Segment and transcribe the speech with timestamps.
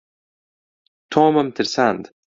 [1.11, 2.03] تۆمم ترساند.